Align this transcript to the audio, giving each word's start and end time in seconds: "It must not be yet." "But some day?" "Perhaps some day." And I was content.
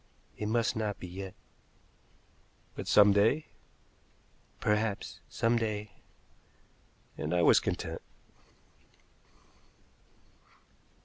"It 0.35 0.47
must 0.47 0.75
not 0.75 0.99
be 0.99 1.07
yet." 1.07 1.35
"But 2.73 2.87
some 2.87 3.13
day?" 3.13 3.45
"Perhaps 4.59 5.19
some 5.29 5.57
day." 5.57 5.91
And 7.19 7.35
I 7.35 7.43
was 7.43 7.59
content. 7.59 8.01